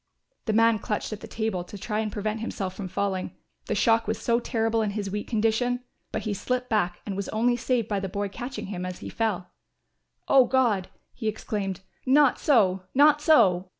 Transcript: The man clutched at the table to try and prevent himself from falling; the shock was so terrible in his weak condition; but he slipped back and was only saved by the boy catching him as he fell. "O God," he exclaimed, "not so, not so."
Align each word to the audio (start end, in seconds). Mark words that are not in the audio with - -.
The 0.45 0.53
man 0.53 0.79
clutched 0.79 1.13
at 1.13 1.19
the 1.19 1.27
table 1.27 1.63
to 1.63 1.77
try 1.77 1.99
and 1.99 2.11
prevent 2.11 2.39
himself 2.39 2.73
from 2.73 2.87
falling; 2.87 3.35
the 3.67 3.75
shock 3.75 4.07
was 4.07 4.17
so 4.19 4.39
terrible 4.39 4.81
in 4.81 4.89
his 4.97 5.11
weak 5.11 5.27
condition; 5.27 5.81
but 6.11 6.23
he 6.23 6.33
slipped 6.33 6.69
back 6.69 7.01
and 7.05 7.15
was 7.15 7.29
only 7.29 7.55
saved 7.55 7.87
by 7.87 7.99
the 7.99 8.09
boy 8.09 8.27
catching 8.27 8.65
him 8.73 8.83
as 8.83 8.97
he 8.97 9.09
fell. 9.09 9.51
"O 10.27 10.45
God," 10.45 10.89
he 11.13 11.27
exclaimed, 11.27 11.81
"not 12.07 12.39
so, 12.39 12.81
not 12.95 13.21
so." 13.21 13.69